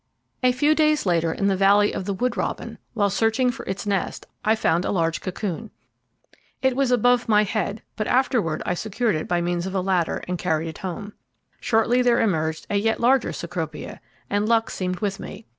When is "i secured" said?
8.65-9.13